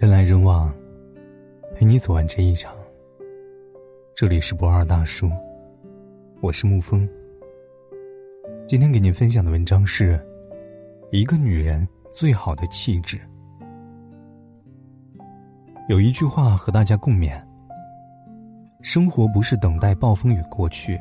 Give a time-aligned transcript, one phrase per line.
[0.00, 0.74] 人来人往，
[1.74, 2.74] 陪你走完这一场。
[4.14, 5.30] 这里是不二大叔，
[6.40, 7.06] 我是沐风。
[8.66, 10.18] 今天给您分享的文章是：
[11.10, 13.20] 一个女人最好的气质。
[15.86, 17.38] 有一句话和大家共勉：
[18.80, 20.98] 生活不是等待暴风雨过去，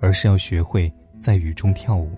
[0.00, 2.08] 而是要学会在雨中跳舞。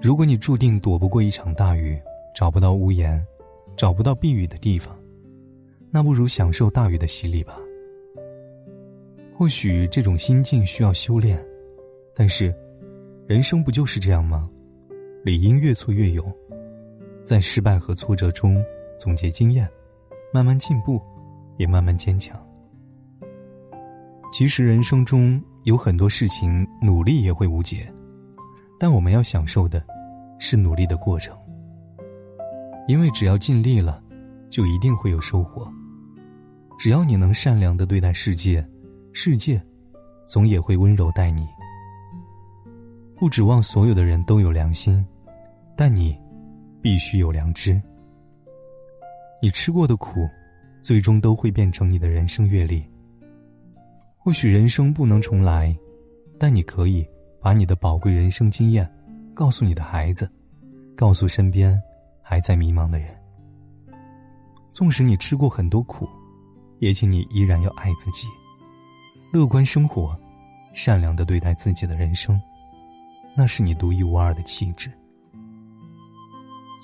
[0.00, 1.96] 如果你注定躲不过一场大雨，
[2.34, 3.24] 找不到屋檐。
[3.76, 4.96] 找不到避雨的地方，
[5.90, 7.58] 那不如享受大雨的洗礼吧。
[9.34, 11.42] 或许这种心境需要修炼，
[12.14, 12.54] 但是，
[13.26, 14.48] 人生不就是这样吗？
[15.24, 16.30] 理应越挫越勇，
[17.24, 18.62] 在失败和挫折中
[18.98, 19.68] 总结经验，
[20.32, 21.00] 慢慢进步，
[21.56, 22.38] 也慢慢坚强。
[24.32, 27.90] 其实人生中有很多事情努力也会无解，
[28.78, 29.84] 但我们要享受的，
[30.38, 31.36] 是努力的过程。
[32.90, 34.02] 因为只要尽力了，
[34.50, 35.72] 就一定会有收获。
[36.76, 38.66] 只要你能善良的对待世界，
[39.12, 39.62] 世界
[40.26, 41.46] 总也会温柔待你。
[43.14, 45.06] 不指望所有的人都有良心，
[45.76, 46.18] 但你
[46.82, 47.80] 必须有良知。
[49.40, 50.28] 你吃过的苦，
[50.82, 52.84] 最终都会变成你的人生阅历。
[54.16, 55.72] 或许人生不能重来，
[56.40, 57.08] 但你可以
[57.40, 58.92] 把你的宝贵人生经验
[59.32, 60.28] 告诉你的孩子，
[60.96, 61.80] 告诉身边。
[62.30, 63.08] 还在迷茫的人，
[64.72, 66.08] 纵使你吃过很多苦，
[66.78, 68.28] 也请你依然要爱自己，
[69.32, 70.16] 乐观生活，
[70.72, 72.40] 善良的对待自己的人生，
[73.36, 74.88] 那是你独一无二的气质。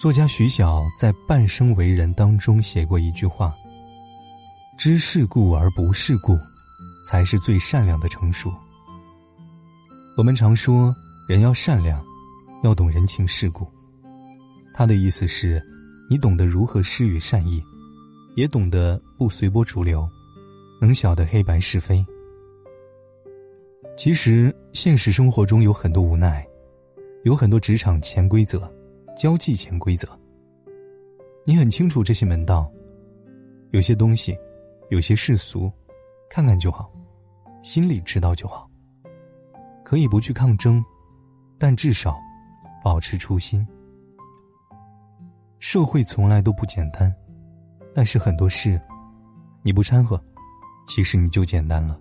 [0.00, 3.54] 作家徐晓在《半生为人》当中写过一句话
[4.76, 6.36] ：“知世故而不世故，
[7.08, 8.52] 才是最善良的成熟。”
[10.18, 10.92] 我们常说，
[11.28, 12.04] 人要善良，
[12.64, 13.64] 要懂人情世故。
[14.78, 15.58] 他的意思是，
[16.10, 17.64] 你懂得如何施予善意，
[18.34, 20.06] 也懂得不随波逐流，
[20.78, 22.04] 能晓得黑白是非。
[23.96, 26.46] 其实现实生活中有很多无奈，
[27.24, 28.70] 有很多职场潜规则、
[29.16, 30.06] 交际潜规则。
[31.46, 32.70] 你很清楚这些门道，
[33.70, 34.36] 有些东西，
[34.90, 35.72] 有些世俗，
[36.28, 36.92] 看看就好，
[37.62, 38.70] 心里知道就好。
[39.82, 40.84] 可以不去抗争，
[41.58, 42.14] 但至少
[42.84, 43.66] 保持初心。
[45.58, 47.12] 社会从来都不简单，
[47.94, 48.80] 但是很多事，
[49.62, 50.22] 你不掺和，
[50.86, 51.98] 其实你就简单了。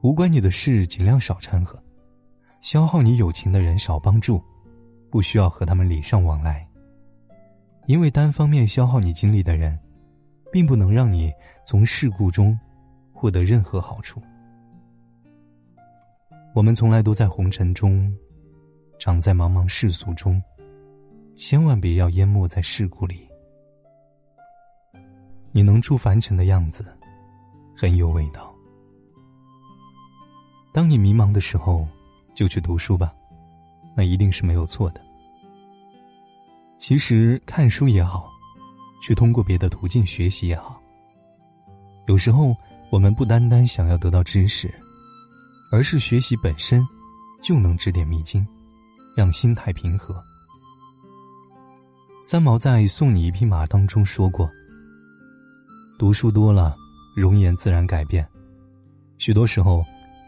[0.00, 1.80] 无关你的事尽量少掺和，
[2.60, 4.42] 消耗你友情的人少帮助，
[5.10, 6.66] 不需要和他们礼尚往来。
[7.86, 9.78] 因为单方面消耗你精力的人，
[10.50, 11.32] 并不能让你
[11.66, 12.58] 从事故中
[13.12, 14.20] 获得任何好处。
[16.54, 18.12] 我们从来都在红尘中，
[18.98, 20.42] 长在茫茫世俗中。
[21.34, 23.26] 千万别要淹没在世故里。
[25.50, 26.84] 你能出凡尘的样子，
[27.76, 28.54] 很有味道。
[30.72, 31.86] 当你迷茫的时候，
[32.34, 33.12] 就去读书吧，
[33.94, 35.00] 那一定是没有错的。
[36.78, 38.30] 其实看书也好，
[39.02, 40.80] 去通过别的途径学习也好。
[42.06, 42.56] 有时候
[42.90, 44.72] 我们不单单想要得到知识，
[45.70, 46.82] 而是学习本身
[47.42, 48.46] 就能指点迷津，
[49.16, 50.22] 让心态平和。
[52.24, 54.48] 三毛在《送你一匹马》当中说过
[55.98, 56.76] ：“读书多了，
[57.16, 58.24] 容颜自然改变。
[59.18, 59.84] 许多时候，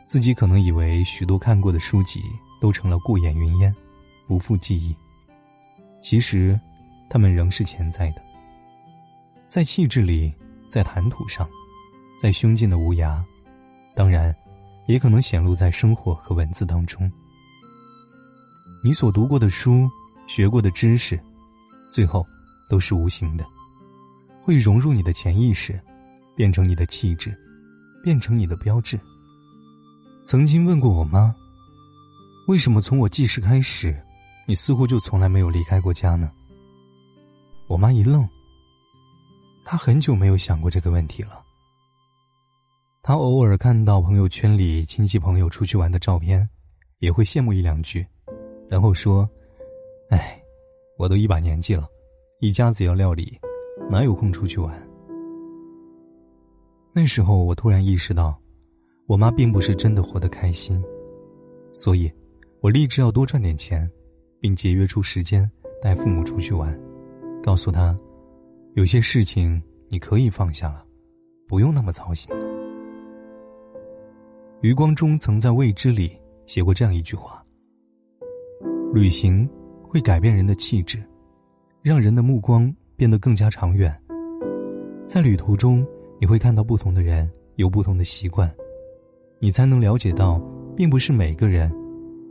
[0.09, 2.21] 自己可能以为许多看过的书籍
[2.61, 3.73] 都成了过眼云烟，
[4.27, 4.93] 不复记忆。
[6.03, 6.59] 其实，
[7.09, 8.21] 他们仍是潜在的，
[9.47, 10.35] 在气质里，
[10.69, 11.49] 在谈吐上，
[12.21, 13.23] 在胸襟的无涯，
[13.95, 14.35] 当然，
[14.89, 17.09] 也可能显露在生活和文字当中。
[18.83, 19.89] 你所读过的书，
[20.27, 21.17] 学过的知识。”
[21.95, 22.27] 最后，
[22.69, 23.47] 都是无形的，
[24.43, 25.81] 会融入你的潜意识，
[26.35, 27.33] 变成你的气质，
[28.03, 28.99] 变成你的标志。
[30.27, 31.33] 曾经问过我妈，
[32.49, 33.97] 为什么从我记事开始，
[34.45, 36.33] 你似乎就从来没有离开过家呢？
[37.69, 38.29] 我妈一愣，
[39.65, 41.41] 她很久没有想过这个问题了。
[43.05, 46.49] 她偶尔看到朋友圈里亲戚朋友出去玩的照片，
[46.99, 48.05] 也会羡慕一两句，
[48.69, 49.31] 然后说
[50.11, 50.37] ：“哎。”
[50.97, 51.89] 我都一把年纪了，
[52.41, 53.39] 一家子要料理，
[53.91, 54.73] 哪有空出去玩？
[56.93, 58.41] 那时候我突然意识到，
[59.07, 60.81] 我妈并不是真的活得开心，
[61.73, 62.11] 所以，
[62.61, 63.91] 我立志要多赚点钱，
[64.39, 65.51] 并节约出时间
[65.83, 66.81] 带父母出去玩，
[67.43, 67.97] 告诉她，
[68.75, 70.87] 有些事情你可以放下了，
[71.49, 72.47] 不用那么操心了。
[74.61, 76.17] 余光中曾在《未知》里
[76.47, 77.45] 写过这样一句话：
[78.93, 79.51] 旅行。
[79.95, 81.01] 会改变人的气质，
[81.81, 83.97] 让人的目光变得更加长远。
[85.07, 85.87] 在旅途中，
[86.19, 88.53] 你会看到不同的人有不同的习惯，
[89.39, 90.43] 你才能了解到，
[90.75, 91.73] 并不是每个人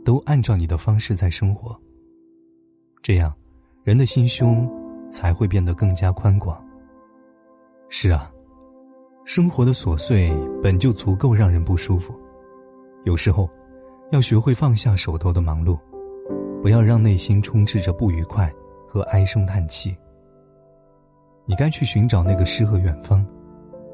[0.04, 1.74] 都按照你的方式在生活。
[3.00, 3.34] 这样，
[3.82, 4.70] 人的心胸
[5.08, 6.62] 才会变得更加宽广。
[7.88, 8.30] 是啊，
[9.24, 10.30] 生活的琐碎
[10.62, 12.14] 本就足够让人不舒服，
[13.04, 13.48] 有时候，
[14.10, 15.78] 要学会放下手头的忙碌，
[16.64, 18.50] 不要让内心充斥着不愉快
[18.88, 19.94] 和唉声叹气。
[21.44, 23.22] 你该去寻找那个诗和远方，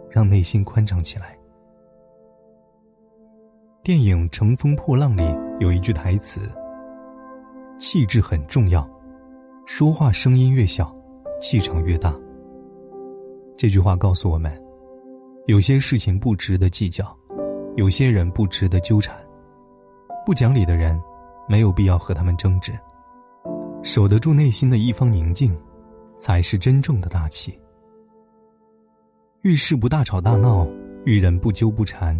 [0.08, 1.36] 让内心宽敞起来。
[3.82, 6.42] 电影《乘风破浪》里有一句台词
[7.76, 8.88] ：“气质很重要，
[9.66, 10.94] 说话声音越小，
[11.40, 12.14] 气场越大。”
[13.58, 14.56] 这句话告诉我们，
[15.46, 17.12] 有些事情不值得计较，
[17.74, 19.16] 有些人不值得纠缠，
[20.24, 21.02] 不讲理的人，
[21.48, 22.72] 没有必要和他们争执。
[23.82, 25.56] 守得住内心的一方宁静。
[26.20, 27.58] 才是真正的大气。
[29.40, 30.68] 遇事不大吵大闹，
[31.06, 32.14] 遇人不纠不缠。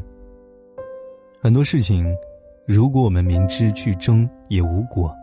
[1.43, 2.07] 很多事情，
[2.67, 5.15] 如果我们明知去争也无果，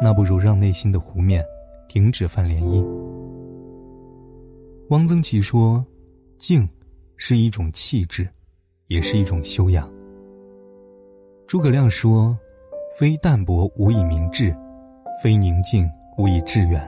[0.00, 1.44] 那不如让内心的湖面
[1.88, 2.84] 停止泛涟漪。
[4.88, 5.84] 汪曾祺说
[6.36, 6.68] ：“静
[7.16, 8.28] 是一种气质，
[8.88, 9.88] 也是一种修养。”
[11.46, 12.36] 诸葛亮说
[12.92, 14.54] ：“非淡泊无以明志，
[15.22, 15.88] 非宁静
[16.18, 16.82] 无以致远。”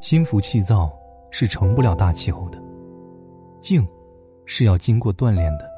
[0.00, 0.90] 心浮气躁
[1.30, 2.60] 是成不了大气候的，
[3.60, 3.86] 静，
[4.46, 5.70] 是要经过锻炼的。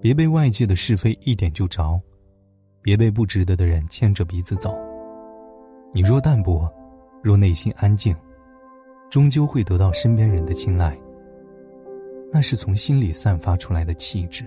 [0.00, 2.00] 别被外界的是非一点就着，
[2.82, 4.74] 别被不值得的人牵着鼻子走。
[5.92, 6.70] 你若淡泊，
[7.22, 8.14] 若内心安静，
[9.10, 10.96] 终究会得到身边人的青睐。
[12.32, 14.44] 那是从心里散发出来的气质。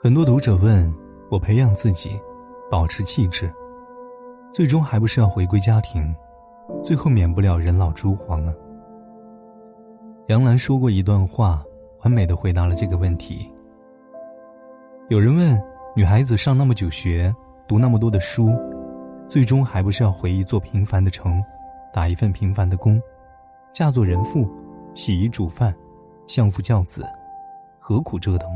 [0.00, 0.92] 很多读者问
[1.30, 2.18] 我，培养自己，
[2.70, 3.52] 保持气质，
[4.52, 6.14] 最终还不是要回归家庭？
[6.84, 8.54] 最后免不了人老珠黄啊。
[10.26, 11.62] 杨澜说过一段话，
[12.02, 13.50] 完美的回答了这个问题。
[15.08, 15.62] 有人问，
[15.96, 17.34] 女孩子上那么久学，
[17.66, 18.54] 读那么多的书，
[19.28, 21.42] 最终还不是要回一座平凡的城，
[21.92, 23.00] 打一份平凡的工，
[23.72, 24.46] 嫁做人妇，
[24.94, 25.74] 洗衣煮饭，
[26.26, 27.02] 相夫教子，
[27.78, 28.50] 何苦折腾？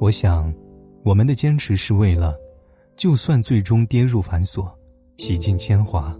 [0.00, 0.52] 我想，
[1.04, 2.34] 我们的坚持是为了，
[2.96, 4.68] 就算最终跌入繁琐。
[5.18, 6.18] 洗尽铅华，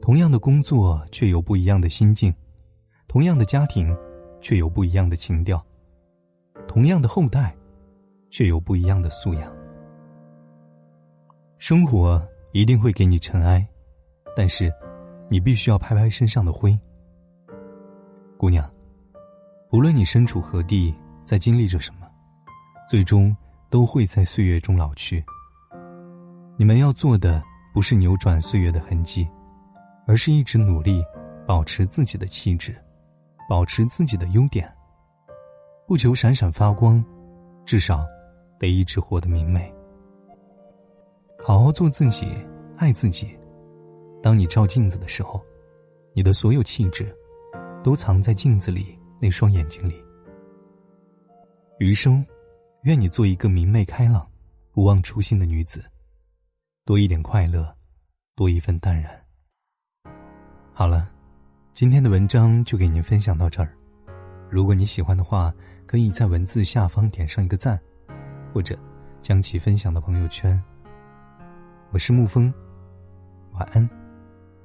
[0.00, 2.30] 同样的工作却有不一样的心境；
[3.08, 3.96] 同样的家庭，
[4.40, 5.58] 却有不一样的情调；
[6.68, 7.56] 同样的后代，
[8.30, 9.52] 却有不一样的素养。
[11.56, 13.66] 生活一定会给你尘埃，
[14.36, 14.72] 但是，
[15.28, 16.78] 你必须要拍拍身上的灰。
[18.36, 18.70] 姑娘，
[19.72, 20.94] 无论你身处何地，
[21.24, 22.06] 在经历着什么，
[22.88, 23.36] 最终
[23.70, 25.24] 都会在岁月中老去。
[26.56, 27.42] 你们要做的。
[27.70, 29.28] 不是扭转岁月的痕迹，
[30.04, 31.04] 而是一直努力
[31.46, 32.74] 保持自己的气质，
[33.48, 34.68] 保持自己的优点。
[35.86, 37.04] 不求闪闪发光，
[37.64, 38.04] 至少
[38.58, 39.72] 得一直活得明媚。
[41.38, 42.26] 好好做自己，
[42.76, 43.38] 爱自己。
[44.20, 45.40] 当你照镜子的时候，
[46.12, 47.14] 你的所有气质
[47.84, 50.02] 都藏在镜子里那双眼睛里。
[51.78, 52.26] 余生，
[52.88, 54.26] 愿你做一个明媚开朗、
[54.72, 55.84] 不忘初心的女子。
[56.86, 57.76] 多一点快乐，
[58.34, 59.12] 多一份淡然。
[60.72, 61.06] 好了，
[61.74, 63.76] 今天的文章就给您分享到这儿。
[64.48, 65.52] 如果你喜欢的话，
[65.84, 67.78] 可以在文字下方点上一个赞，
[68.54, 68.74] 或者
[69.20, 70.58] 将其分享到朋友圈。
[71.90, 72.50] 我是沐风，
[73.52, 73.86] 晚安，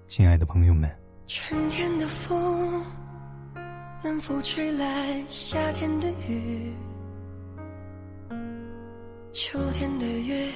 [0.07, 0.89] 亲爱的朋友们。
[1.27, 2.85] 春天的风
[4.01, 6.71] 能否吹来夏天的雨？
[9.33, 10.47] 秋天的月。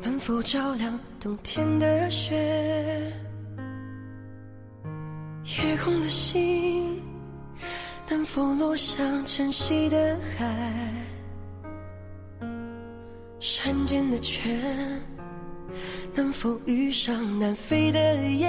[0.00, 2.32] 能否照亮冬天的雪？
[5.44, 6.98] 夜空的星
[8.08, 10.46] 能否落向晨曦的海？
[13.40, 14.58] 山间的泉
[16.14, 18.48] 能否遇上南飞的雁？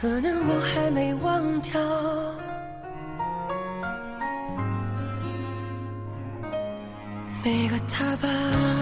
[0.00, 1.78] 可能我还没忘掉
[7.44, 8.79] 那个他吧。